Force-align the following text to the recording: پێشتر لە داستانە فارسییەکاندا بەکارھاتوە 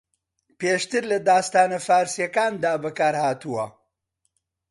پێشتر 0.59 1.03
لە 1.11 1.17
داستانە 1.29 1.79
فارسییەکاندا 1.87 2.73
بەکارھاتوە 2.83 3.65